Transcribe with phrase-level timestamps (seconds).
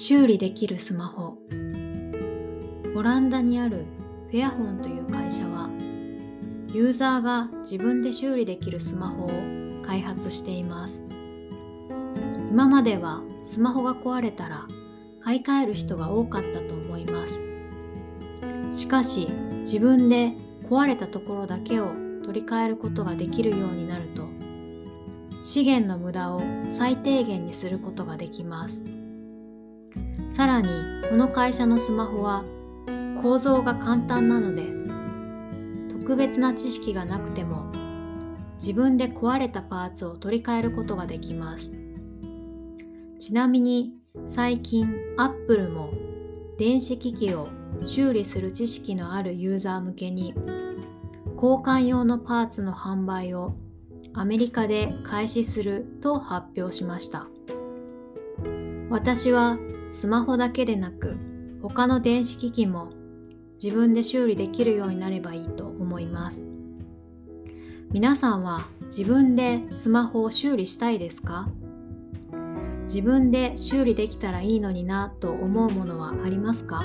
[0.00, 1.38] 修理できるスマホ。
[2.94, 3.84] オランダにある
[4.30, 5.68] フェアホンという会社は
[6.68, 9.28] ユーザーが自分で修理できるスマホを
[9.82, 11.04] 開発しています。
[12.48, 14.68] 今まではスマホが壊れたら
[15.18, 17.42] 買い替える人が多かったと思います。
[18.78, 19.26] しかし
[19.62, 20.32] 自分で
[20.70, 21.88] 壊れたところだけを
[22.24, 24.28] 取り替えることができるようになると
[25.42, 26.42] 資源の無駄を
[26.78, 28.84] 最低限にすることができます。
[30.30, 30.68] さらに
[31.08, 32.44] この会社のスマホは
[33.22, 34.64] 構造が簡単なので
[35.88, 37.70] 特別な知識がなくても
[38.58, 41.74] 自分で壊れたパーツを取り替えることができます。
[43.18, 43.94] ちなみに
[44.26, 44.86] 最近
[45.16, 45.92] アップルも
[46.58, 47.48] 電子機器を
[47.84, 50.34] 修理する知識のあるユーザー向けに
[51.34, 53.54] 交換用のパーツの販売を
[54.14, 57.26] アメリカで開始すると発表しました。
[58.90, 59.58] 私は
[59.92, 61.16] スマホだけでなく
[61.62, 62.92] 他の電子機器も
[63.62, 66.48] 自分で修理できるようになればいいと思います。
[67.90, 71.48] 皆さんは自分でスマホを修理したいですか？
[72.82, 76.82] 自分で修理できたらいいのになと思うものはありますか？